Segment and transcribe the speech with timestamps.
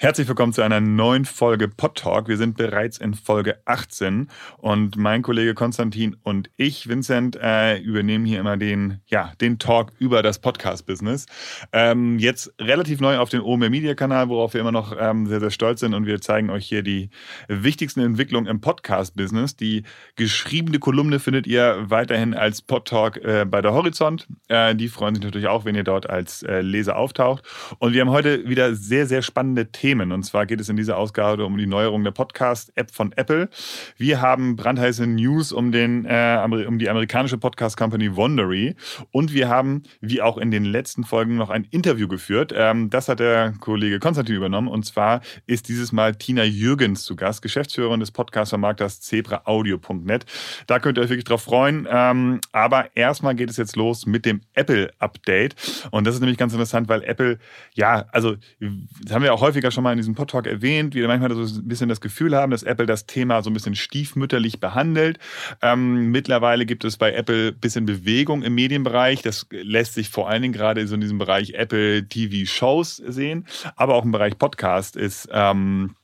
[0.00, 2.28] Herzlich willkommen zu einer neuen Folge Pod Talk.
[2.28, 4.28] Wir sind bereits in Folge 18
[4.58, 9.90] und mein Kollege Konstantin und ich, Vincent, äh, übernehmen hier immer den, ja, den Talk
[9.98, 11.26] über das Podcast-Business.
[11.72, 15.40] Ähm, jetzt relativ neu auf dem OMR Media Kanal, worauf wir immer noch ähm, sehr,
[15.40, 17.10] sehr stolz sind und wir zeigen euch hier die
[17.48, 19.56] wichtigsten Entwicklungen im Podcast-Business.
[19.56, 19.82] Die
[20.14, 24.28] geschriebene Kolumne findet ihr weiterhin als Pod Talk äh, bei der Horizont.
[24.46, 27.42] Äh, die freuen sich natürlich auch, wenn ihr dort als äh, Leser auftaucht.
[27.80, 30.12] Und wir haben heute wieder sehr, sehr spannende Themen Themen.
[30.12, 33.48] Und zwar geht es in dieser Ausgabe um die Neuerung der Podcast-App von Apple.
[33.96, 38.76] Wir haben brandheiße News um, den, äh, um die amerikanische Podcast-Company Wondery.
[39.12, 42.52] Und wir haben, wie auch in den letzten Folgen, noch ein Interview geführt.
[42.54, 44.68] Ähm, das hat der Kollege Konstantin übernommen.
[44.68, 50.26] Und zwar ist dieses Mal Tina Jürgens zu Gast, Geschäftsführerin des Podcast-Vermarkters zebraaudio.net.
[50.66, 51.88] Da könnt ihr euch wirklich drauf freuen.
[51.90, 55.56] Ähm, aber erstmal geht es jetzt los mit dem Apple-Update.
[55.92, 57.38] Und das ist nämlich ganz interessant, weil Apple,
[57.72, 61.06] ja, also das haben wir auch häufiger schon schon mal in diesem Podtalk erwähnt, wir
[61.06, 64.58] manchmal so ein bisschen das Gefühl haben, dass Apple das Thema so ein bisschen stiefmütterlich
[64.58, 65.20] behandelt.
[65.62, 69.22] Ähm, mittlerweile gibt es bei Apple ein bisschen Bewegung im Medienbereich.
[69.22, 73.46] Das lässt sich vor allen Dingen gerade so in diesem Bereich Apple TV Shows sehen,
[73.76, 75.94] aber auch im Bereich Podcast ist ähm,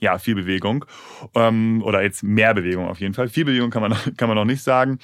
[0.00, 0.84] ja, viel Bewegung.
[1.34, 3.28] Ähm, oder jetzt mehr Bewegung auf jeden Fall.
[3.28, 4.98] Viel Bewegung kann man, kann man noch nicht sagen.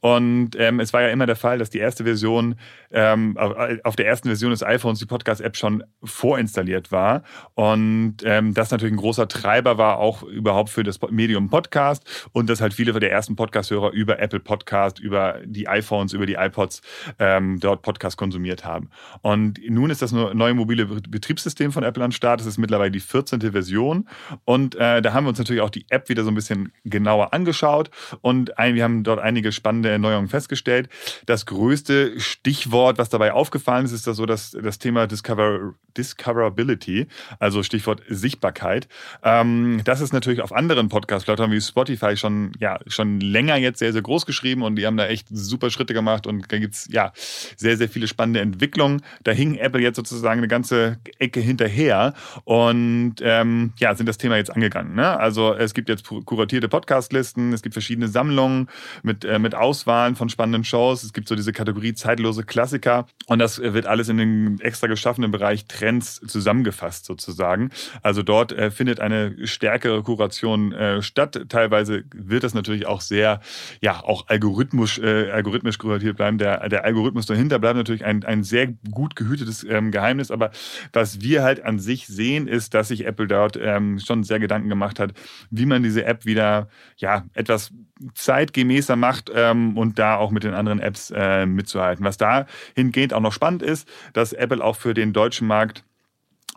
[0.00, 2.56] Und ähm, es war ja immer der Fall, dass die erste Version,
[2.90, 7.22] ähm, auf der ersten Version des iPhones die Podcast-App schon vorinstalliert war.
[7.54, 12.28] Und ähm, das natürlich ein großer Treiber war, auch überhaupt für das Medium Podcast.
[12.32, 16.34] Und dass halt viele der ersten Podcast-Hörer über Apple Podcast, über die iPhones, über die
[16.34, 16.80] iPods
[17.18, 18.88] ähm, dort Podcast konsumiert haben.
[19.20, 22.40] Und nun ist das neue mobile Betriebssystem von Apple an Start.
[22.40, 23.40] Das ist mittlerweile die 14.
[23.52, 24.08] Version.
[24.44, 27.32] Und äh, da haben wir uns natürlich auch die App wieder so ein bisschen genauer
[27.32, 30.88] angeschaut und ein, wir haben dort einige spannende Erneuerungen festgestellt.
[31.26, 37.06] Das größte Stichwort, was dabei aufgefallen ist, ist das so dass das Thema Discover, Discoverability,
[37.38, 38.88] also Stichwort Sichtbarkeit.
[39.22, 43.92] Ähm, das ist natürlich auf anderen Podcast-Plattformen wie Spotify schon, ja, schon länger jetzt sehr,
[43.92, 47.12] sehr groß geschrieben und die haben da echt super Schritte gemacht und da gibt's ja
[47.14, 49.02] sehr, sehr viele spannende Entwicklungen.
[49.24, 54.27] Da hing Apple jetzt sozusagen eine ganze Ecke hinterher und ähm, ja, sind das Thema
[54.36, 54.94] jetzt angegangen.
[54.94, 55.18] Ne?
[55.18, 58.68] Also es gibt jetzt kuratierte Podcastlisten, es gibt verschiedene Sammlungen
[59.02, 63.38] mit, äh, mit Auswahlen von spannenden Shows, es gibt so diese Kategorie zeitlose Klassiker und
[63.38, 67.70] das wird alles in den extra geschaffenen Bereich Trends zusammengefasst sozusagen.
[68.02, 71.46] Also dort äh, findet eine stärkere Kuration äh, statt.
[71.48, 73.40] Teilweise wird das natürlich auch sehr,
[73.80, 76.38] ja, auch algorithmisch, äh, algorithmisch kuratiert bleiben.
[76.38, 80.50] Der, der Algorithmus dahinter bleibt natürlich ein, ein sehr gut gehütetes ähm, Geheimnis, aber
[80.92, 84.68] was wir halt an sich sehen, ist, dass sich Apple dort ähm, schon sehr Gedanken
[84.68, 85.12] gemacht hat,
[85.50, 87.72] wie man diese App wieder ja, etwas
[88.14, 92.04] zeitgemäßer macht ähm, und da auch mit den anderen Apps äh, mitzuhalten.
[92.04, 95.84] Was dahingehend auch noch spannend ist, dass Apple auch für den deutschen Markt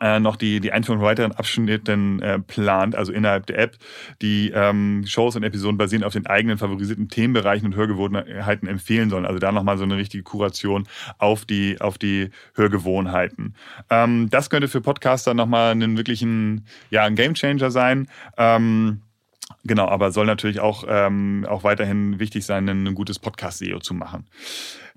[0.01, 3.77] äh, noch die, die Einführung von weiteren Abschnitten äh, plant, also innerhalb der App.
[4.21, 9.25] Die ähm, Shows und Episoden basierend auf den eigenen favorisierten Themenbereichen und Hörgewohnheiten empfehlen sollen.
[9.25, 10.87] Also da nochmal so eine richtige Kuration
[11.19, 13.55] auf die, auf die Hörgewohnheiten.
[13.89, 18.07] Ähm, das könnte für Podcaster nochmal einen wirklichen, ja, ein Gamechanger sein.
[18.37, 19.01] Ähm,
[19.63, 24.25] Genau, aber soll natürlich auch, ähm, auch weiterhin wichtig sein, ein gutes Podcast-SEO zu machen.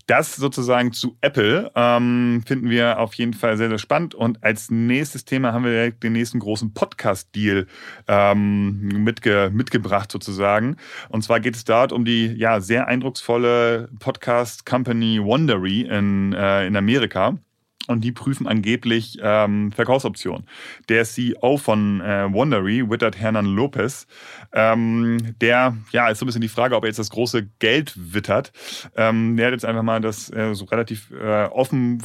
[0.06, 4.15] Das sozusagen zu Apple ähm, finden wir auf jeden Fall sehr, sehr spannend.
[4.15, 7.66] Und als nächstes Thema haben wir direkt den nächsten großen Podcast-Deal
[8.06, 10.76] ähm, mitge mitgebracht sozusagen.
[11.09, 16.76] Und zwar geht es dort um die ja sehr eindrucksvolle Podcast-Company Wondery in, äh, in
[16.76, 17.38] Amerika
[17.87, 20.47] und die prüfen angeblich ähm, Verkaufsoptionen.
[20.89, 24.06] Der CEO von äh, Wondery, Wittert Hernan Lopez,
[24.53, 27.93] ähm, der, ja, ist so ein bisschen die Frage, ob er jetzt das große Geld
[27.97, 28.53] wittert.
[28.97, 32.03] Ähm, der hat jetzt einfach mal das äh, so relativ äh, offen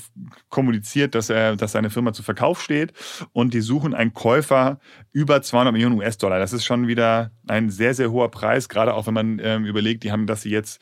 [0.49, 2.93] kommuniziert, dass er, dass seine Firma zu Verkauf steht
[3.31, 4.79] und die suchen einen Käufer
[5.11, 6.39] über 200 Millionen US-Dollar.
[6.39, 10.03] Das ist schon wieder ein sehr, sehr hoher Preis, gerade auch wenn man ähm, überlegt,
[10.03, 10.81] die haben, dass sie jetzt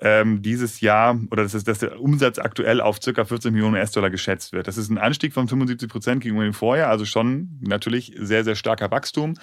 [0.00, 4.10] ähm, dieses Jahr oder das ist, dass der Umsatz aktuell auf circa 40 Millionen US-Dollar
[4.10, 4.68] geschätzt geschätzt wird.
[4.68, 8.54] Das ist ein Anstieg von 75 Prozent gegenüber dem Vorjahr, also schon natürlich sehr, sehr
[8.54, 9.34] starker Wachstum.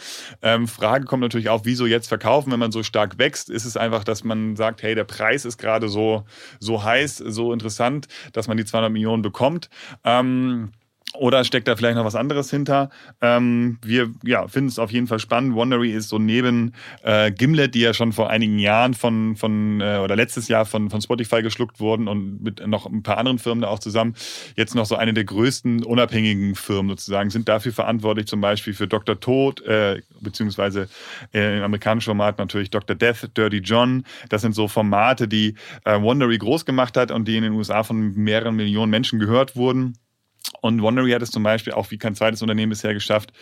[0.41, 3.49] Ähm, Frage kommt natürlich auch, wieso jetzt verkaufen, wenn man so stark wächst?
[3.49, 6.25] Ist es einfach, dass man sagt, hey, der Preis ist gerade so,
[6.59, 9.69] so heiß, so interessant, dass man die 200 Millionen bekommt?
[10.03, 10.71] Ähm,
[11.13, 12.89] oder steckt da vielleicht noch was anderes hinter?
[13.21, 15.56] Ähm, wir ja, finden es auf jeden Fall spannend.
[15.56, 16.74] Wondery ist so neben
[17.04, 20.89] äh, Gimlet, die ja schon vor einigen Jahren von, von äh, oder letztes Jahr von,
[20.89, 24.15] von Spotify geschluckt wurden und mit noch ein paar anderen Firmen da auch zusammen,
[24.56, 28.88] jetzt noch so eine der größten unabhängigen Firmen sozusagen, sind dafür verantwortlich zum Beispiel für
[28.88, 29.19] Dr.
[29.19, 30.89] Tod, äh, beziehungsweise
[31.33, 32.95] äh, im amerikanischen Format natürlich Dr.
[32.95, 34.04] Death, Dirty John.
[34.30, 35.56] Das sind so Formate, die
[35.86, 39.56] äh, Wondery groß gemacht hat und die in den USA von mehreren Millionen Menschen gehört
[39.56, 39.95] wurden.
[40.61, 43.33] Und Wondery hat es zum Beispiel auch wie kein zweites Unternehmen bisher geschafft,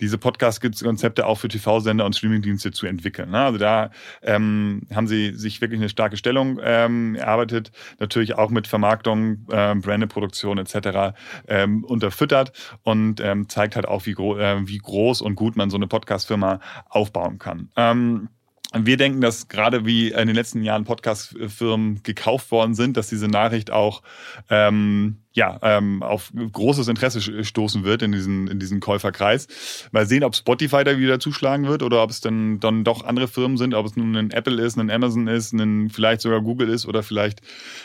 [0.00, 3.30] diese Podcast-Konzepte auch für TV-Sender und Streamingdienste zu entwickeln.
[3.30, 3.38] Ne?
[3.38, 3.90] Also da
[4.22, 9.80] ähm, haben sie sich wirklich eine starke Stellung ähm, erarbeitet, natürlich auch mit Vermarktung, ähm,
[9.80, 11.18] Brandeproduktion etc.
[11.46, 12.52] Ähm, unterfüttert
[12.82, 15.86] und ähm, zeigt halt auch, wie, gro äh, wie groß und gut man so eine
[15.86, 17.70] Podcast-Firma aufbauen kann.
[17.76, 18.28] Ähm,
[18.74, 23.26] wir denken, dass gerade wie in den letzten Jahren Podcast-Firmen gekauft worden sind, dass diese
[23.26, 24.02] Nachricht auch
[24.50, 29.46] ähm, ja, ähm, auf großes Interesse stoßen wird in diesen, in diesen Käuferkreis.
[29.92, 33.28] Mal sehen, ob Spotify da wieder zuschlagen wird oder ob es dann, dann doch andere
[33.28, 36.68] Firmen sind, ob es nun ein Apple ist, ein Amazon ist, ein vielleicht sogar Google
[36.68, 37.40] ist oder vielleicht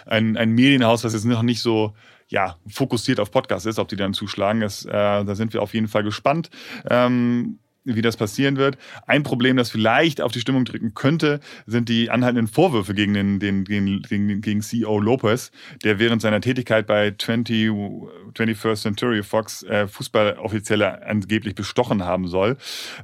[0.06, 1.94] ein, ein Medienhaus, was jetzt noch nicht so
[2.28, 4.62] ja, fokussiert auf Podcast ist, ob die dann zuschlagen.
[4.62, 6.50] Das, äh, da sind wir auf jeden Fall gespannt.
[6.90, 8.78] Ähm, wie das passieren wird.
[9.08, 13.40] Ein Problem, das vielleicht auf die Stimmung drücken könnte, sind die anhaltenden Vorwürfe gegen den,
[13.40, 15.52] den, gegen, gegen CEO Lopez,
[15.84, 22.58] der während seiner Tätigkeit bei 20, 21st Century Fox äh, Fußballoffizielle angeblich bestochen haben soll.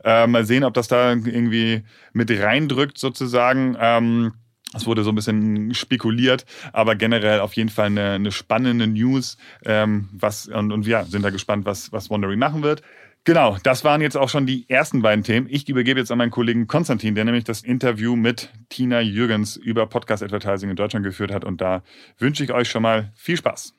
[0.04, 1.84] Äh, mal sehen, ob das da irgendwie
[2.14, 3.76] mit reindrückt sozusagen.
[3.80, 4.34] Ähm,
[4.76, 9.38] es wurde so ein bisschen spekuliert, aber generell auf jeden Fall eine, eine spannende News.
[9.66, 12.84] Ähm, was, und, und wir sind da gespannt, was, was Wondery machen wird.
[13.26, 15.48] Genau, das waren jetzt auch schon die ersten beiden Themen.
[15.50, 19.86] Ich übergebe jetzt an meinen Kollegen Konstantin, der nämlich das Interview mit Tina Jürgens über
[19.88, 21.44] Podcast Advertising in Deutschland geführt hat.
[21.44, 21.84] Und da
[22.18, 23.76] wünsche ich euch schon mal viel Spaß.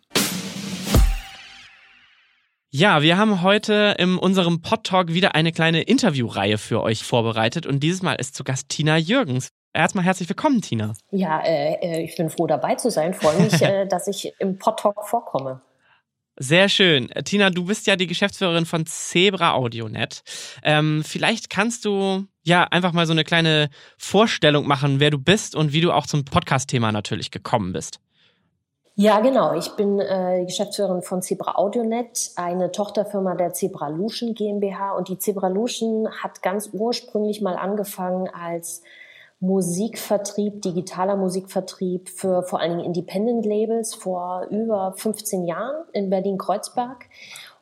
[2.72, 7.82] Ja, wir haben heute in unserem Podtalk wieder eine kleine Interviewreihe für euch vorbereitet und
[7.82, 9.48] dieses Mal ist zu Gast Tina Jürgens.
[9.72, 10.92] Erstmal herzlich willkommen, Tina.
[11.10, 13.14] Ja, äh, äh ich bin froh dabei zu sein.
[13.14, 15.62] Freue mich, äh, dass ich im Podtalk vorkomme.
[16.42, 17.08] Sehr schön.
[17.26, 20.22] Tina, du bist ja die Geschäftsführerin von Zebra AudioNet.
[20.62, 25.54] Ähm, vielleicht kannst du ja einfach mal so eine kleine Vorstellung machen, wer du bist
[25.54, 28.00] und wie du auch zum Podcast-Thema natürlich gekommen bist.
[28.94, 29.54] Ja, genau.
[29.54, 34.92] Ich bin äh, Geschäftsführerin von Zebra AudioNet, eine Tochterfirma der Zebra Lution GmbH.
[34.92, 38.82] Und die Zebra Lution hat ganz ursprünglich mal angefangen als
[39.40, 47.06] Musikvertrieb, digitaler Musikvertrieb für vor allen Dingen Independent Labels vor über 15 Jahren in Berlin-Kreuzberg.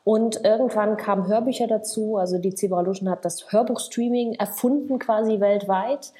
[0.03, 2.17] Und irgendwann kamen Hörbücher dazu.
[2.17, 6.11] Also die Zebralution hat das Hörbuchstreaming erfunden quasi weltweit.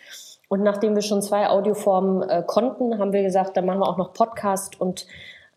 [0.47, 3.97] Und nachdem wir schon zwei Audioformen äh, konnten, haben wir gesagt, dann machen wir auch
[3.97, 5.07] noch Podcast und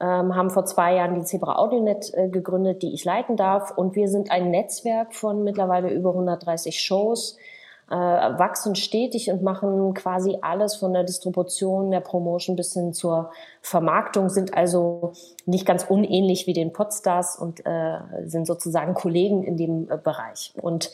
[0.00, 3.70] ähm, haben vor zwei Jahren die Zebra AudioNet äh, gegründet, die ich leiten darf.
[3.76, 7.36] Und wir sind ein Netzwerk von mittlerweile über 130 Shows,
[7.90, 13.30] äh, wachsen stetig und machen quasi alles von der Distribution, der Promotion bis hin zur
[13.60, 15.12] Vermarktung, sind also
[15.44, 20.52] nicht ganz unähnlich wie den Podstars und äh, sind sozusagen Kollegen in dem äh, Bereich.
[20.60, 20.90] Und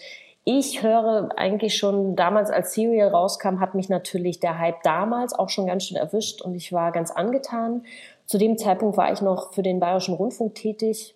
[0.50, 5.50] ich höre eigentlich schon damals, als Serial rauskam, hat mich natürlich der Hype damals auch
[5.50, 7.84] schon ganz schön erwischt und ich war ganz angetan.
[8.24, 11.14] Zu dem Zeitpunkt war ich noch für den Bayerischen Rundfunk tätig,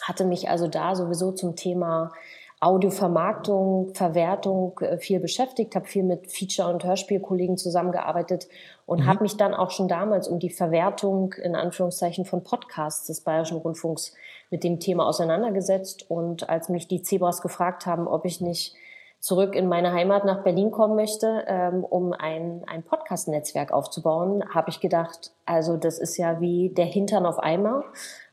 [0.00, 2.12] hatte mich also da sowieso zum Thema
[2.60, 8.48] Audiovermarktung, Verwertung äh, viel beschäftigt, habe viel mit Feature- und Hörspielkollegen zusammengearbeitet
[8.84, 9.06] und mhm.
[9.06, 13.56] habe mich dann auch schon damals um die Verwertung in Anführungszeichen von Podcasts des Bayerischen
[13.56, 14.14] Rundfunks
[14.50, 16.10] mit dem Thema auseinandergesetzt.
[16.10, 18.74] Und als mich die Zebras gefragt haben, ob ich nicht
[19.20, 24.70] zurück in meine Heimat nach Berlin kommen möchte, ähm, um ein, ein Podcast-Netzwerk aufzubauen, habe
[24.70, 27.84] ich gedacht, also das ist ja wie der Hintern auf Eimer.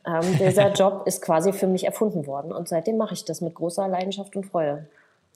[0.08, 3.54] Ähm, dieser Job ist quasi für mich erfunden worden und seitdem mache ich das mit
[3.56, 4.88] großer Leidenschaft und Freude.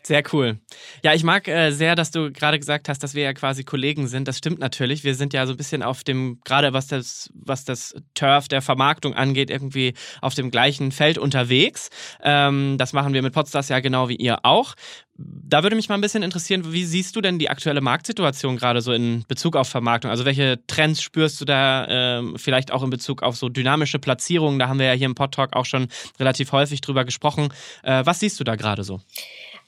[0.03, 0.58] Sehr cool.
[1.03, 4.08] Ja, ich mag äh, sehr, dass du gerade gesagt hast, dass wir ja quasi Kollegen
[4.08, 4.27] sind.
[4.27, 5.03] Das stimmt natürlich.
[5.03, 8.63] Wir sind ja so ein bisschen auf dem, gerade was das, was das Turf der
[8.63, 11.89] Vermarktung angeht, irgendwie auf dem gleichen Feld unterwegs.
[12.24, 14.74] Ähm, das machen wir mit Podstars ja genau wie ihr auch.
[15.17, 18.81] Da würde mich mal ein bisschen interessieren, wie siehst du denn die aktuelle Marktsituation gerade
[18.81, 20.10] so in Bezug auf Vermarktung?
[20.10, 24.58] Also welche Trends spürst du da ähm, vielleicht auch in Bezug auf so dynamische Platzierungen?
[24.58, 25.89] Da haben wir ja hier im Podtalk auch schon
[26.20, 27.50] relativ häufig drüber gesprochen.
[27.84, 29.00] Äh, was siehst du da gerade so?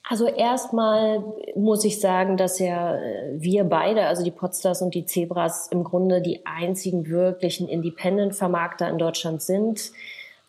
[0.07, 1.23] Also erstmal
[1.55, 5.83] muss ich sagen, dass ja äh, wir beide, also die Podstars und die Zebras, im
[5.83, 9.91] Grunde die einzigen wirklichen Independent-Vermarkter in Deutschland sind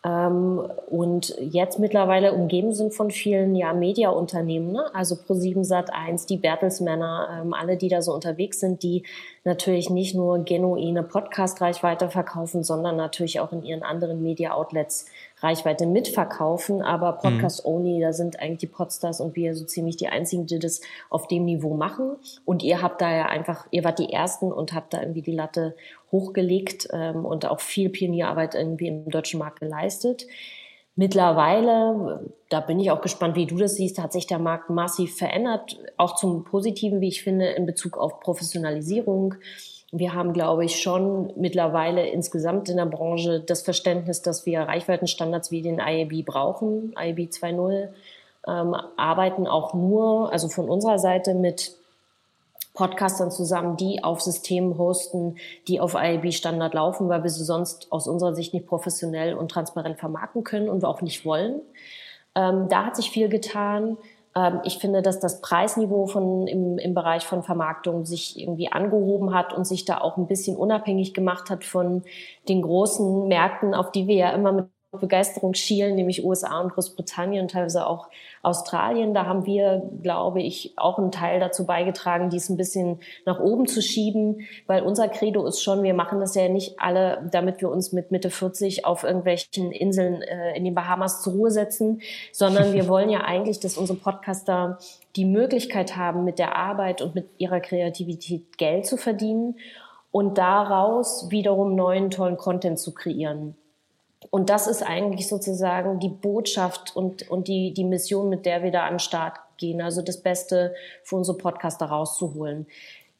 [0.05, 4.93] ähm, und jetzt mittlerweile umgeben sind von vielen ja Mediaunternehmen, ne?
[4.93, 9.03] also Pro7 Sat1, die Bertelsmänner, ähm, alle, die da so unterwegs sind, die
[9.45, 15.07] natürlich nicht nur genuine Podcast-Reichweite verkaufen, sondern natürlich auch in ihren anderen Media-Outlets
[15.39, 17.17] Reichweite mitverkaufen, aber mhm.
[17.17, 20.81] Podcast Only, da sind eigentlich die Podstars und wir so ziemlich die einzigen, die das
[21.09, 22.15] auf dem Niveau machen.
[22.45, 25.33] Und ihr habt da ja einfach, ihr wart die Ersten und habt da irgendwie die
[25.33, 25.75] Latte
[26.11, 30.25] hochgelegt ähm, und auch viel Pionierarbeit irgendwie im deutschen Markt geleistet.
[30.97, 35.17] Mittlerweile, da bin ich auch gespannt, wie du das siehst, hat sich der Markt massiv
[35.17, 39.35] verändert, auch zum Positiven, wie ich finde, in Bezug auf Professionalisierung
[39.97, 45.51] wir haben, glaube ich, schon mittlerweile insgesamt in der Branche das Verständnis, dass wir Reichweitenstandards
[45.51, 47.89] wie den IAB brauchen, IAB 2.0,
[48.47, 51.75] ähm, arbeiten auch nur, also von unserer Seite mit
[52.73, 55.37] Podcastern zusammen, die auf Systemen hosten,
[55.67, 59.97] die auf IAB-Standard laufen, weil wir sie sonst aus unserer Sicht nicht professionell und transparent
[59.97, 61.61] vermarkten können und wir auch nicht wollen.
[62.35, 63.97] Ähm, da hat sich viel getan.
[64.35, 69.33] Ähm, ich finde, dass das Preisniveau von, im, im Bereich von Vermarktung sich irgendwie angehoben
[69.33, 72.03] hat und sich da auch ein bisschen unabhängig gemacht hat von
[72.49, 77.43] den großen Märkten, auf die wir ja immer mit Begeisterung schielen, nämlich USA und Großbritannien
[77.43, 78.09] und teilweise auch
[78.41, 79.13] Australien.
[79.13, 83.67] Da haben wir, glaube ich, auch einen Teil dazu beigetragen, dies ein bisschen nach oben
[83.67, 87.69] zu schieben, weil unser Credo ist schon, wir machen das ja nicht alle, damit wir
[87.69, 92.73] uns mit Mitte 40 auf irgendwelchen Inseln äh, in den Bahamas zur Ruhe setzen, sondern
[92.73, 94.77] wir wollen ja eigentlich, dass unsere Podcaster
[95.15, 99.55] die Möglichkeit haben, mit der Arbeit und mit ihrer Kreativität Geld zu verdienen
[100.11, 103.55] und daraus wiederum neuen tollen Content zu kreieren.
[104.29, 108.71] Und das ist eigentlich sozusagen die Botschaft und, und die, die Mission, mit der wir
[108.71, 109.81] da an den Start gehen.
[109.81, 112.67] Also das Beste für unsere Podcaster rauszuholen.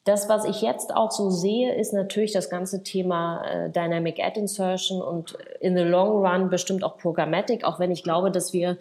[0.04, 4.38] Das, was ich jetzt auch so sehe, ist natürlich das ganze Thema äh, Dynamic Ad
[4.38, 8.78] Insertion und in the long run bestimmt auch Programmatic, auch wenn ich glaube, dass wir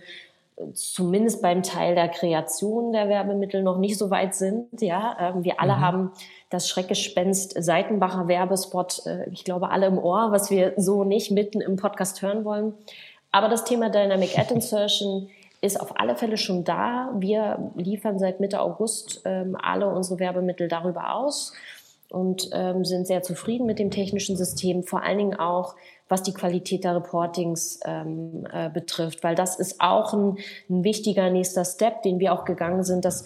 [0.73, 4.81] zumindest beim Teil der Kreation der Werbemittel noch nicht so weit sind.
[4.81, 5.81] Ja, ähm, wir alle mhm.
[5.81, 6.11] haben
[6.49, 11.61] das Schreckgespenst Seitenbacher Werbespot, äh, ich glaube, alle im Ohr, was wir so nicht mitten
[11.61, 12.73] im Podcast hören wollen.
[13.31, 15.29] Aber das Thema Dynamic Ad Insertion
[15.61, 17.11] ist auf alle Fälle schon da.
[17.17, 21.53] Wir liefern seit Mitte August ähm, alle unsere Werbemittel darüber aus
[22.09, 25.75] und ähm, sind sehr zufrieden mit dem technischen System, vor allen Dingen auch
[26.07, 30.37] was die Qualität der Reportings ähm, äh, betrifft, weil das ist auch ein,
[30.69, 33.23] ein wichtiger nächster Step, den wir auch gegangen sind, dass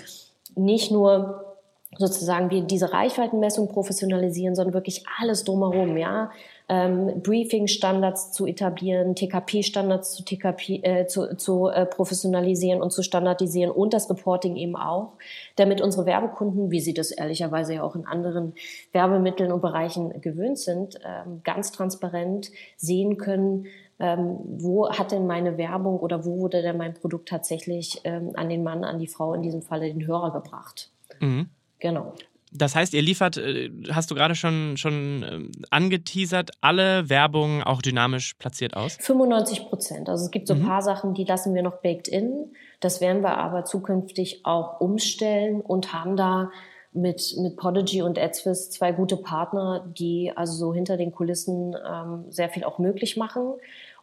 [0.55, 1.48] nicht nur
[1.97, 6.31] sozusagen wir diese Reichweitenmessung professionalisieren, sondern wirklich alles drumherum, ja.
[6.71, 13.71] Ähm, Briefing-Standards zu etablieren, TKP-Standards zu, TKP, äh, zu, zu äh, professionalisieren und zu standardisieren
[13.71, 15.13] und das Reporting eben auch,
[15.55, 18.53] damit unsere Werbekunden, wie sie das ehrlicherweise ja auch in anderen
[18.91, 23.65] Werbemitteln und Bereichen gewöhnt sind, ähm, ganz transparent sehen können,
[23.99, 28.47] ähm, wo hat denn meine Werbung oder wo wurde denn mein Produkt tatsächlich ähm, an
[28.47, 30.91] den Mann, an die Frau, in diesem Falle den Hörer gebracht.
[31.19, 31.49] Mhm.
[31.79, 32.13] Genau.
[32.51, 37.81] Das heißt, ihr liefert, äh, hast du gerade schon, schon ähm, angeteasert, alle Werbungen auch
[37.81, 38.97] dynamisch platziert aus?
[39.01, 40.09] 95 Prozent.
[40.09, 40.67] Also es gibt so ein mhm.
[40.67, 42.51] paar Sachen, die lassen wir noch baked in.
[42.79, 46.49] Das werden wir aber zukünftig auch umstellen und haben da
[46.91, 52.25] mit, mit Podigy und AdSwiss zwei gute Partner, die also so hinter den Kulissen ähm,
[52.29, 53.53] sehr viel auch möglich machen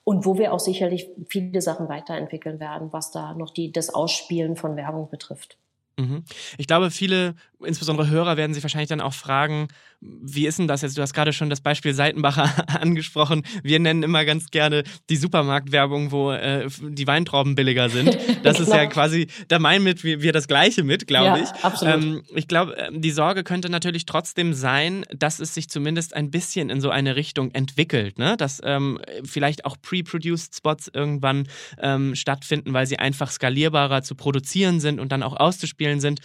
[0.05, 4.55] und wo wir auch sicherlich viele Sachen weiterentwickeln werden, was da noch die, das Ausspielen
[4.55, 5.59] von Werbung betrifft.
[5.99, 6.25] Mhm.
[6.59, 7.35] Ich glaube, viele,
[7.65, 9.69] insbesondere Hörer, werden sich wahrscheinlich dann auch fragen,
[10.01, 10.99] wie ist denn das jetzt?
[10.99, 13.43] Du hast gerade schon das Beispiel Seitenbacher angesprochen.
[13.63, 18.17] Wir nennen immer ganz gerne die Supermarktwerbung, wo äh, die Weintrauben billiger sind.
[18.43, 18.91] Das ist ja genau.
[18.91, 21.65] quasi, da meinen mit wir, wir das Gleiche mit, glaube ja, ich.
[21.65, 21.95] Absolut.
[21.95, 26.31] Ähm, ich glaube, ähm, die Sorge könnte natürlich trotzdem sein, dass es sich zumindest ein
[26.31, 28.37] bisschen in so eine Richtung entwickelt, ne?
[28.37, 31.49] dass ähm, vielleicht auch pre-produced Spots irgendwann
[31.81, 36.21] ähm, stattfinden, weil sie einfach skalierbarer zu produzieren sind und dann auch auszuspielen sind.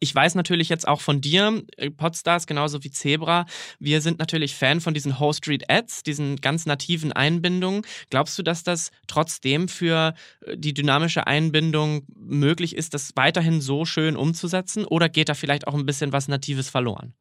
[0.00, 3.46] Ich weiß natürlich jetzt auch von dir, äh, Podstars, genauso wie Zebra,
[3.78, 7.82] wir sind natürlich Fan von diesen Whole Street Ads, diesen ganz nativen Einbindungen.
[8.10, 13.84] Glaubst du, dass das trotzdem für äh, die dynamische Einbindung möglich ist, das weiterhin so
[13.84, 14.84] schön umzusetzen?
[14.84, 17.14] Oder geht da vielleicht auch ein bisschen was Natives verloren?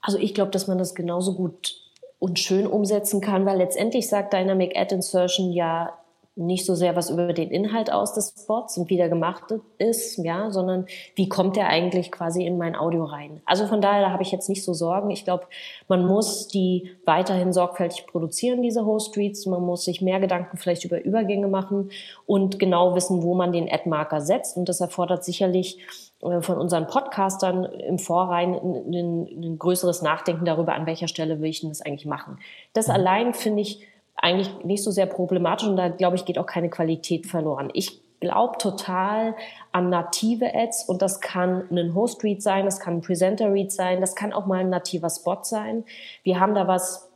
[0.00, 1.74] Also ich glaube, dass man das genauso gut
[2.18, 5.99] und schön umsetzen kann, weil letztendlich sagt Dynamic Ad Insertion ja
[6.40, 9.44] nicht so sehr was über den Inhalt aus des Spots und wie der gemacht
[9.78, 13.40] ist, ja, sondern wie kommt der eigentlich quasi in mein Audio rein.
[13.44, 15.10] Also von daher da habe ich jetzt nicht so Sorgen.
[15.10, 15.44] Ich glaube,
[15.88, 19.46] man muss die weiterhin sorgfältig produzieren, diese Host Streets.
[19.46, 21.90] Man muss sich mehr Gedanken vielleicht über Übergänge machen
[22.26, 24.56] und genau wissen, wo man den Ad-Marker setzt.
[24.56, 25.78] Und das erfordert sicherlich
[26.22, 31.40] äh, von unseren Podcastern im Vorrein ein, ein, ein, größeres Nachdenken darüber, an welcher Stelle
[31.40, 32.38] will ich denn das eigentlich machen.
[32.72, 33.86] Das allein finde ich
[34.20, 37.70] eigentlich nicht so sehr problematisch und da glaube ich geht auch keine Qualität verloren.
[37.72, 39.34] Ich glaube total
[39.72, 43.72] an native Ads und das kann ein Host Read sein, das kann ein Presenter Read
[43.72, 45.84] sein, das kann auch mal ein nativer Spot sein.
[46.22, 47.09] Wir haben da was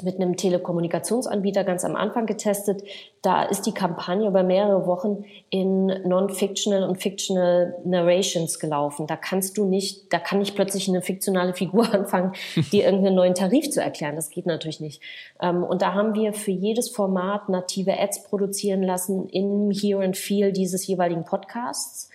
[0.00, 2.82] mit einem Telekommunikationsanbieter ganz am Anfang getestet.
[3.20, 9.06] Da ist die Kampagne über mehrere Wochen in non-fictional und fictional Narrations gelaufen.
[9.06, 12.32] Da kannst du nicht, da kann nicht plötzlich eine fiktionale Figur anfangen,
[12.72, 14.16] dir irgendeinen neuen Tarif zu erklären.
[14.16, 15.02] Das geht natürlich nicht.
[15.40, 20.16] Ähm, und da haben wir für jedes Format native Ads produzieren lassen im Here and
[20.16, 22.08] Feel dieses jeweiligen Podcasts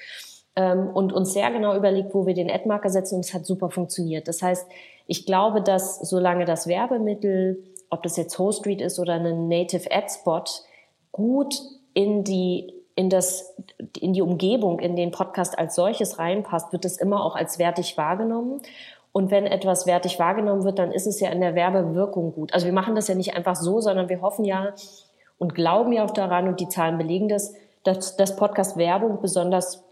[0.55, 3.69] ähm, und uns sehr genau überlegt, wo wir den Ad-Marker setzen und es hat super
[3.69, 4.27] funktioniert.
[4.27, 4.67] Das heißt,
[5.07, 9.91] ich glaube, dass solange das Werbemittel, ob das jetzt Host Street ist oder ein Native
[9.91, 10.43] Ad Spot,
[11.11, 11.55] gut
[11.93, 13.55] in die in das,
[13.99, 17.95] in die Umgebung, in den Podcast als solches reinpasst, wird es immer auch als wertig
[17.95, 18.59] wahrgenommen.
[19.11, 22.55] Und wenn etwas wertig wahrgenommen wird, dann ist es ja in der Werbewirkung gut.
[22.55, 24.73] Also wir machen das ja nicht einfach so, sondern wir hoffen ja
[25.37, 29.83] und glauben ja auch daran und die Zahlen belegen das, dass das Podcast Werbung besonders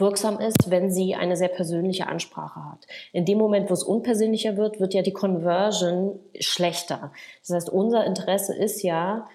[0.00, 2.86] wirksam ist, wenn sie eine sehr persönliche Ansprache hat.
[3.12, 7.12] In dem Moment, wo es unpersönlicher wird, wird ja die Conversion schlechter.
[7.40, 9.26] Das heißt, unser Interesse ist ja,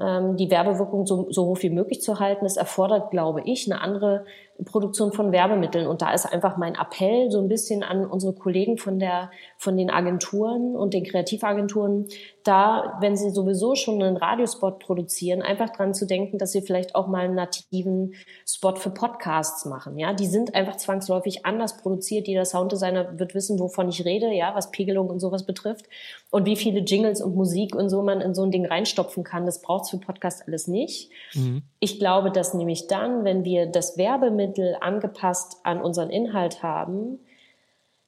[0.00, 2.46] ähm, die Werbewirkung so, so hoch wie möglich zu halten.
[2.46, 4.24] Es erfordert, glaube ich, eine andere
[4.64, 5.86] Produktion von Werbemitteln.
[5.86, 9.76] Und da ist einfach mein Appell so ein bisschen an unsere Kollegen von der, von
[9.76, 12.06] den Agenturen und den Kreativagenturen,
[12.44, 16.94] da, wenn sie sowieso schon einen Radiospot produzieren, einfach dran zu denken, dass sie vielleicht
[16.94, 18.14] auch mal einen nativen
[18.46, 19.98] Spot für Podcasts machen.
[19.98, 22.26] Ja, die sind einfach zwangsläufig anders produziert.
[22.26, 25.86] Jeder Sounddesigner wird wissen, wovon ich rede, ja, was Pegelung und sowas betrifft
[26.30, 29.46] und wie viele Jingles und Musik und so man in so ein Ding reinstopfen kann.
[29.46, 31.10] Das braucht's für Podcasts alles nicht.
[31.34, 31.62] Mhm.
[31.78, 34.41] Ich glaube, dass nämlich dann, wenn wir das Werbemittel
[34.80, 37.18] angepasst an unseren Inhalt haben,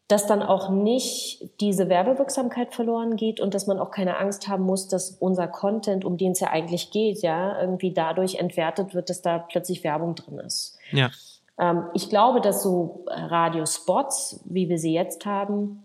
[0.08, 4.64] dass dann auch nicht diese Werbewirksamkeit verloren geht und dass man auch keine Angst haben
[4.64, 9.08] muss, dass unser Content, um den es ja eigentlich geht, ja, irgendwie dadurch entwertet wird,
[9.08, 10.78] dass da plötzlich Werbung drin ist.
[10.92, 11.10] Ja.
[11.58, 15.82] Ähm, ich glaube, dass so Radiospots, wie wir sie jetzt haben,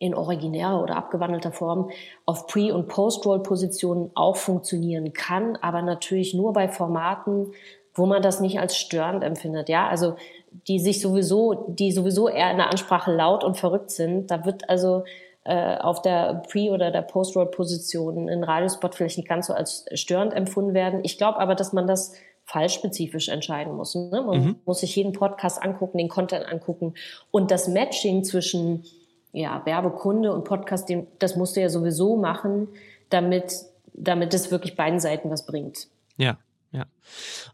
[0.00, 1.90] in originärer oder abgewandelter Form
[2.26, 7.52] auf Pre- und Post-Roll-Positionen auch funktionieren kann, aber natürlich nur bei Formaten,
[7.94, 9.68] wo man das nicht als störend empfindet.
[9.68, 10.16] Ja, also
[10.68, 14.30] die sich sowieso, die sowieso eher in der Ansprache laut und verrückt sind.
[14.30, 15.04] Da wird also
[15.44, 20.34] äh, auf der Pre- oder der Post-Roll-Position in Radiospot vielleicht nicht ganz so als störend
[20.34, 21.00] empfunden werden.
[21.02, 23.94] Ich glaube aber, dass man das fallspezifisch entscheiden muss.
[23.94, 24.22] Ne?
[24.22, 24.56] Man mhm.
[24.64, 26.94] muss sich jeden Podcast angucken, den Content angucken
[27.30, 28.84] und das Matching zwischen
[29.32, 32.68] ja, Werbekunde und Podcast, den, das musst du ja sowieso machen,
[33.08, 33.54] damit,
[33.94, 35.88] damit es wirklich beiden Seiten was bringt.
[36.18, 36.36] Ja,
[36.72, 36.86] ja.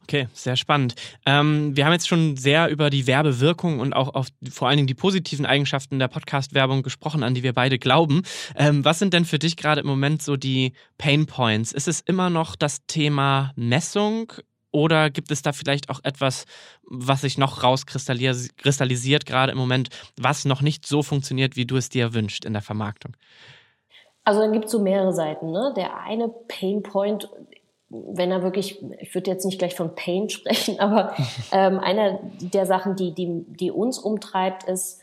[0.04, 0.94] Okay, sehr spannend.
[1.26, 4.87] Ähm, wir haben jetzt schon sehr über die Werbewirkung und auch auf vor allen Dingen
[4.87, 8.22] die positiven Eigenschaften der Podcast-Werbung gesprochen, an die wir beide glauben.
[8.54, 11.72] Ähm, was sind denn für dich gerade im Moment so die Pain Points?
[11.72, 14.33] Ist es immer noch das Thema Messung?
[14.70, 16.44] Oder gibt es da vielleicht auch etwas,
[16.85, 21.88] was sich noch rauskristallisiert, gerade im Moment, was noch nicht so funktioniert, wie du es
[21.88, 23.16] dir wünscht in der Vermarktung?
[24.28, 25.52] Also dann gibt es so mehrere Seiten.
[25.52, 25.72] Ne?
[25.74, 27.31] Der eine Pain Point
[27.90, 31.14] wenn er wirklich, ich würde jetzt nicht gleich von Pain sprechen, aber
[31.53, 35.01] ähm, einer der Sachen, die, die, die uns umtreibt, ist,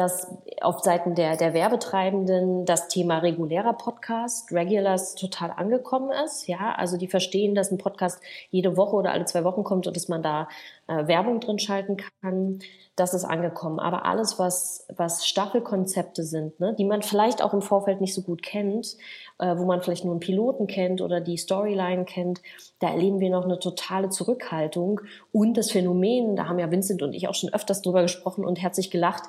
[0.00, 0.26] dass
[0.62, 6.46] auf Seiten der, der Werbetreibenden das Thema regulärer Podcast, Regulars, total angekommen ist.
[6.46, 9.94] Ja, also die verstehen, dass ein Podcast jede Woche oder alle zwei Wochen kommt und
[9.94, 10.48] dass man da
[10.86, 12.60] äh, Werbung drin schalten kann.
[12.96, 13.78] Das ist angekommen.
[13.78, 18.22] Aber alles, was, was Staffelkonzepte sind, ne, die man vielleicht auch im Vorfeld nicht so
[18.22, 18.96] gut kennt,
[19.38, 22.40] äh, wo man vielleicht nur einen Piloten kennt oder die Storyline kennt,
[22.78, 25.00] da erleben wir noch eine totale Zurückhaltung.
[25.32, 28.60] Und das Phänomen, da haben ja Vincent und ich auch schon öfters drüber gesprochen und
[28.60, 29.24] herzlich gelacht,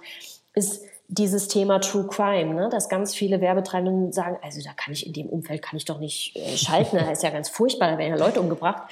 [0.53, 2.69] ist dieses Thema True Crime, ne?
[2.69, 5.99] dass ganz viele Werbetreibenden sagen, also da kann ich in dem Umfeld kann ich doch
[5.99, 8.83] nicht äh, schalten, da ist ja ganz furchtbar, da werden ja Leute umgebracht.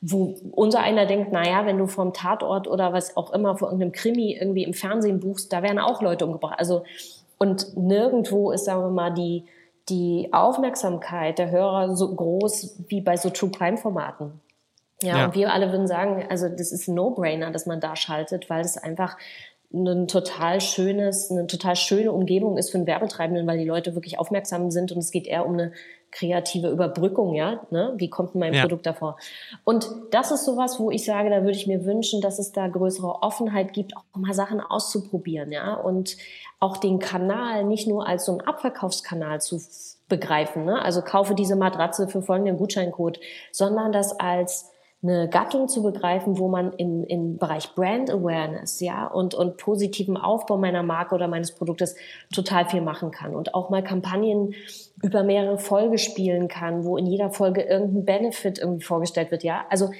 [0.00, 3.92] Wo unser einer denkt, naja, wenn du vom Tatort oder was auch immer vor irgendeinem
[3.92, 6.54] Krimi irgendwie im Fernsehen buchst, da werden auch Leute umgebracht.
[6.58, 6.84] Also
[7.38, 9.44] und nirgendwo ist, sagen wir mal, die
[9.88, 14.40] die Aufmerksamkeit der Hörer so groß wie bei so True Crime Formaten.
[15.02, 17.94] Ja, ja, und wir alle würden sagen, also das ist ein No-Brainer, dass man da
[17.94, 19.16] schaltet, weil es einfach
[19.72, 24.18] ein total schönes, eine total schöne Umgebung ist für einen Werbetreibenden, weil die Leute wirklich
[24.18, 25.72] aufmerksam sind und es geht eher um eine
[26.10, 27.92] kreative Überbrückung, ja, ne?
[27.96, 28.62] Wie kommt mein ja.
[28.62, 29.18] Produkt davor?
[29.64, 32.66] Und das ist sowas, wo ich sage, da würde ich mir wünschen, dass es da
[32.66, 36.16] größere Offenheit gibt, auch mal Sachen auszuprobieren, ja, und
[36.60, 39.60] auch den Kanal nicht nur als so einen Abverkaufskanal zu
[40.08, 40.80] begreifen, ne?
[40.80, 43.20] Also kaufe diese Matratze für folgenden Gutscheincode,
[43.52, 49.06] sondern das als eine Gattung zu begreifen, wo man im, im Bereich Brand Awareness, ja,
[49.06, 51.94] und, und positiven Aufbau meiner Marke oder meines Produktes
[52.34, 54.54] total viel machen kann und auch mal Kampagnen
[55.00, 59.64] über mehrere Folge spielen kann, wo in jeder Folge irgendein Benefit irgendwie vorgestellt wird, ja.
[59.70, 59.90] Also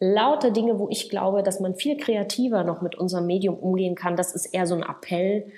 [0.00, 4.16] lauter Dinge, wo ich glaube, dass man viel kreativer noch mit unserem Medium umgehen kann.
[4.16, 5.50] Das ist eher so ein Appell,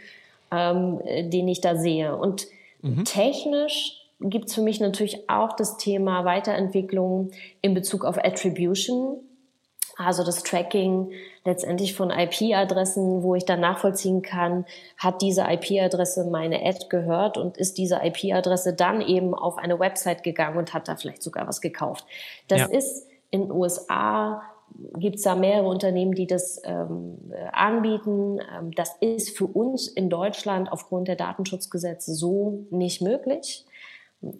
[0.50, 2.16] ähm, den ich da sehe.
[2.16, 2.46] Und
[2.82, 3.04] mhm.
[3.04, 7.30] technisch gibt es für mich natürlich auch das Thema Weiterentwicklung
[7.62, 9.20] in Bezug auf Attribution,
[9.96, 11.10] also das Tracking
[11.44, 14.64] letztendlich von IP-Adressen, wo ich dann nachvollziehen kann,
[14.96, 20.22] hat diese IP-Adresse meine Ad gehört und ist diese IP-Adresse dann eben auf eine Website
[20.22, 22.06] gegangen und hat da vielleicht sogar was gekauft.
[22.48, 22.66] Das ja.
[22.66, 24.42] ist in den USA
[24.96, 28.38] gibt es da mehrere Unternehmen, die das ähm, anbieten.
[28.38, 33.64] Ähm, das ist für uns in Deutschland aufgrund der Datenschutzgesetze so nicht möglich.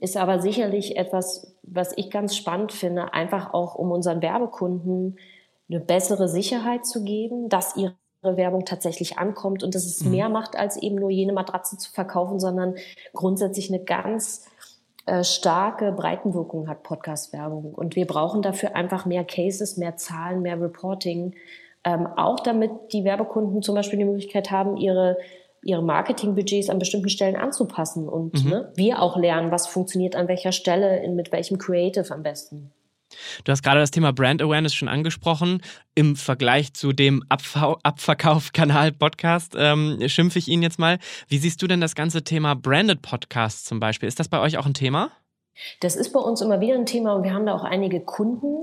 [0.00, 5.18] Ist aber sicherlich etwas, was ich ganz spannend finde, einfach auch um unseren Werbekunden
[5.70, 10.10] eine bessere Sicherheit zu geben, dass ihre Werbung tatsächlich ankommt und dass es mhm.
[10.10, 12.74] mehr macht, als eben nur jene Matratze zu verkaufen, sondern
[13.14, 14.46] grundsätzlich eine ganz
[15.06, 17.72] äh, starke Breitenwirkung hat Podcast-Werbung.
[17.72, 21.34] Und wir brauchen dafür einfach mehr Cases, mehr Zahlen, mehr Reporting.
[21.84, 25.16] Ähm, auch damit die Werbekunden zum Beispiel die Möglichkeit haben, ihre
[25.62, 28.50] ihre Marketingbudgets an bestimmten Stellen anzupassen und mhm.
[28.50, 32.72] ne, wir auch lernen, was funktioniert an welcher Stelle, in, mit welchem Creative am besten.
[33.44, 35.62] Du hast gerade das Thema Brand Awareness schon angesprochen.
[35.94, 40.98] Im Vergleich zu dem Abverkauf-Kanal Podcast ähm, schimpfe ich ihn jetzt mal.
[41.28, 44.08] Wie siehst du denn das ganze Thema Branded Podcasts zum Beispiel?
[44.08, 45.10] Ist das bei euch auch ein Thema?
[45.80, 48.60] Das ist bei uns immer wieder ein Thema und wir haben da auch einige Kunden.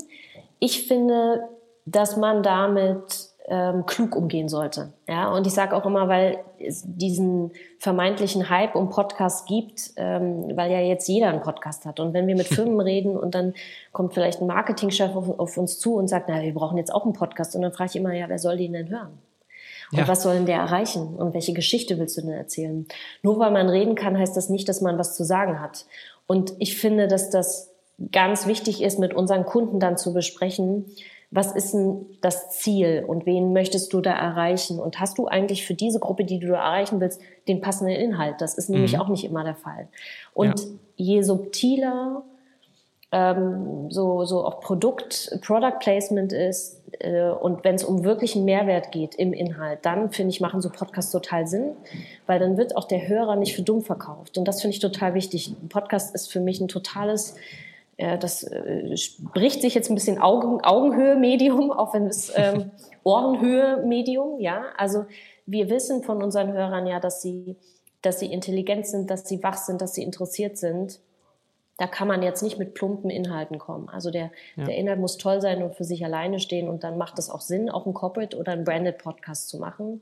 [0.59, 1.41] Ich finde,
[1.85, 4.91] dass man damit ähm, klug umgehen sollte.
[5.07, 10.51] Ja, und ich sage auch immer, weil es diesen vermeintlichen Hype um Podcasts gibt, ähm,
[10.55, 12.01] weil ja jetzt jeder einen Podcast hat.
[12.01, 13.53] Und wenn wir mit Firmen reden und dann
[13.93, 17.05] kommt vielleicht ein Marketingchef auf, auf uns zu und sagt, na, wir brauchen jetzt auch
[17.05, 17.55] einen Podcast.
[17.55, 19.17] Und dann frage ich immer, ja, wer soll den denn hören?
[19.93, 20.07] Und ja.
[20.09, 21.15] was soll denn der erreichen?
[21.15, 22.85] Und welche Geschichte willst du denn erzählen?
[23.23, 25.85] Nur weil man reden kann, heißt das nicht, dass man was zu sagen hat.
[26.25, 27.73] Und ich finde, dass das
[28.11, 30.85] ganz wichtig ist, mit unseren Kunden dann zu besprechen,
[31.29, 34.79] was ist denn das Ziel und wen möchtest du da erreichen?
[34.79, 38.35] Und hast du eigentlich für diese Gruppe, die du da erreichen willst, den passenden Inhalt?
[38.39, 39.01] Das ist nämlich mhm.
[39.01, 39.89] auch nicht immer der Fall.
[40.33, 40.65] Und ja.
[40.95, 42.23] je subtiler
[43.11, 48.91] ähm, so, so auch Produkt, Product Placement ist äh, und wenn es um wirklichen Mehrwert
[48.91, 51.71] geht im Inhalt, dann finde ich, machen so Podcasts total Sinn,
[52.25, 54.37] weil dann wird auch der Hörer nicht für dumm verkauft.
[54.37, 55.53] Und das finde ich total wichtig.
[55.61, 57.35] Ein Podcast ist für mich ein totales
[57.97, 62.71] das äh, spricht sich jetzt ein bisschen Augen, Augenhöhe-Medium, auch wenn es ähm,
[63.03, 64.65] Ohrenhöhe-Medium, ja.
[64.77, 65.05] Also
[65.45, 67.55] wir wissen von unseren Hörern ja, dass sie,
[68.01, 70.99] dass sie intelligent sind, dass sie wach sind, dass sie interessiert sind.
[71.77, 73.87] Da kann man jetzt nicht mit plumpen Inhalten kommen.
[73.89, 74.65] Also der, ja.
[74.65, 77.41] der Inhalt muss toll sein und für sich alleine stehen und dann macht es auch
[77.41, 80.01] Sinn, auch einen Corporate oder einen Branded Podcast zu machen.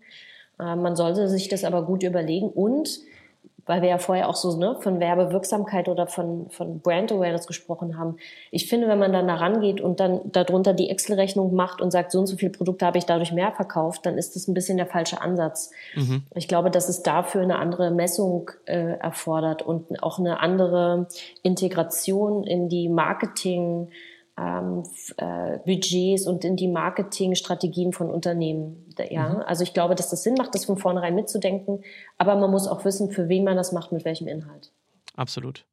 [0.60, 3.00] Äh, man sollte sich das aber gut überlegen und
[3.66, 7.98] weil wir ja vorher auch so ne, von Werbewirksamkeit oder von, von Brand Awareness gesprochen
[7.98, 8.18] haben.
[8.52, 12.12] Ich finde, wenn man dann da rangeht und dann darunter die Excel-Rechnung macht und sagt,
[12.12, 14.78] so und so viele Produkte habe ich dadurch mehr verkauft, dann ist das ein bisschen
[14.78, 15.72] der falsche Ansatz.
[15.96, 16.24] Mhm.
[16.36, 21.08] Ich glaube, dass es dafür eine andere Messung äh, erfordert und auch eine andere
[21.42, 23.90] Integration in die Marketing-
[24.38, 24.84] ähm,
[25.18, 28.86] äh, Budgets und in die Marketingstrategien von Unternehmen.
[29.10, 29.42] Ja, mhm.
[29.42, 31.84] also ich glaube, dass das Sinn macht, das von vornherein mitzudenken,
[32.18, 34.72] aber man muss auch wissen, für wen man das macht, mit welchem Inhalt.
[35.16, 35.66] Absolut.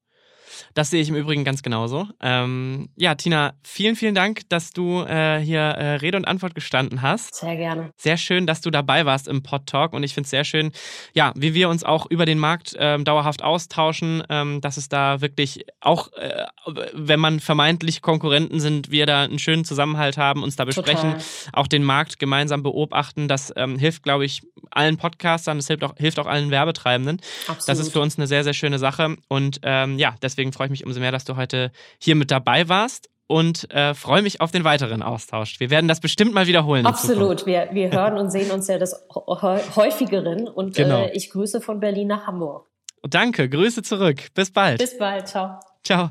[0.75, 2.09] Das sehe ich im Übrigen ganz genauso.
[2.20, 7.03] Ähm, ja, Tina, vielen, vielen Dank, dass du äh, hier äh, Rede und Antwort gestanden
[7.03, 7.35] hast.
[7.35, 7.90] Sehr gerne.
[7.96, 10.72] Sehr schön, dass du dabei warst im Pod Talk und ich finde es sehr schön,
[11.14, 15.20] ja, wie wir uns auch über den Markt ähm, dauerhaft austauschen, ähm, dass es da
[15.20, 16.44] wirklich auch, äh,
[16.92, 21.25] wenn man vermeintlich Konkurrenten sind, wir da einen schönen Zusammenhalt haben, uns da besprechen, Total.
[21.53, 23.29] auch den Markt gemeinsam beobachten.
[23.29, 24.42] Das ähm, hilft, glaube ich,
[24.76, 27.20] allen Podcastern, das hilft auch, hilft auch allen Werbetreibenden.
[27.46, 27.68] Absolut.
[27.68, 30.70] Das ist für uns eine sehr, sehr schöne Sache und ähm, ja, deswegen freue ich
[30.70, 34.50] mich umso mehr, dass du heute hier mit dabei warst und äh, freue mich auf
[34.50, 35.58] den weiteren Austausch.
[35.58, 36.85] Wir werden das bestimmt mal wiederholen.
[36.87, 37.46] Absolut.
[37.46, 41.04] Wir, wir hören und sehen uns ja das häufigeren und genau.
[41.04, 42.68] äh, ich grüße von Berlin nach Hamburg.
[43.02, 44.28] Danke, Grüße zurück.
[44.35, 44.78] Bis bald.
[44.78, 45.28] Bis bald.
[45.28, 45.58] Ciao.
[45.82, 46.11] Ciao.